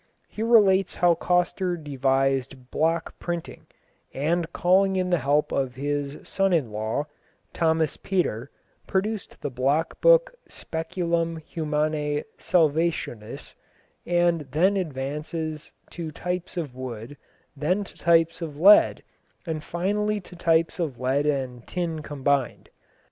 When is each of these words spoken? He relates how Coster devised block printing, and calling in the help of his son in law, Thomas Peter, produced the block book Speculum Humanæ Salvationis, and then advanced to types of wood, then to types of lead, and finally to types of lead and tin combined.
He 0.27 0.41
relates 0.41 0.95
how 0.95 1.13
Coster 1.13 1.77
devised 1.77 2.71
block 2.71 3.19
printing, 3.19 3.67
and 4.15 4.51
calling 4.51 4.95
in 4.95 5.11
the 5.11 5.19
help 5.19 5.51
of 5.51 5.75
his 5.75 6.27
son 6.27 6.53
in 6.53 6.71
law, 6.71 7.05
Thomas 7.53 7.97
Peter, 7.97 8.49
produced 8.87 9.39
the 9.41 9.51
block 9.51 10.01
book 10.01 10.33
Speculum 10.47 11.39
Humanæ 11.41 12.23
Salvationis, 12.39 13.53
and 14.07 14.41
then 14.49 14.75
advanced 14.75 15.71
to 15.91 16.09
types 16.11 16.57
of 16.57 16.73
wood, 16.73 17.15
then 17.55 17.83
to 17.83 17.95
types 17.95 18.41
of 18.41 18.59
lead, 18.59 19.03
and 19.45 19.63
finally 19.63 20.19
to 20.19 20.35
types 20.35 20.79
of 20.79 20.99
lead 20.99 21.27
and 21.27 21.67
tin 21.67 22.01
combined. 22.01 22.69